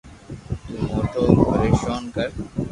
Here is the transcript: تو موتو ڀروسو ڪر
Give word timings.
تو 0.67 0.77
موتو 0.87 1.21
ڀروسو 1.49 1.97
ڪر 2.15 2.29